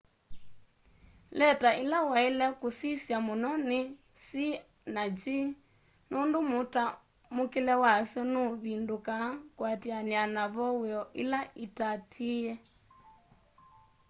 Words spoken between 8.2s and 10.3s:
nuvindukaa kuatiania